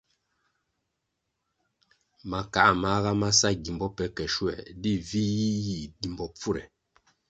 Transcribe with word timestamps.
Makā 2.31 2.65
māga 2.81 3.13
ma 3.21 3.31
sa 3.41 3.55
gimbo 3.63 3.93
pe 3.97 4.11
ke 4.17 4.31
schuoē, 4.33 4.59
di 4.81 4.99
vih 5.09 5.33
yih 5.65 5.83
gimbo 5.99 6.25
pfure. 6.37 6.63